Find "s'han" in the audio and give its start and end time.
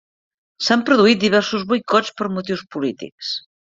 0.67-0.85